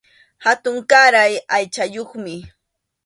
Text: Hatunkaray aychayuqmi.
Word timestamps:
Hatunkaray 0.43 1.33
aychayuqmi. 1.55 2.33